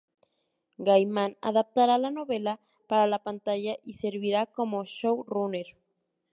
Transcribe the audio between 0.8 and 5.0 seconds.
Gaiman adaptará la novela para la pantalla y servirá como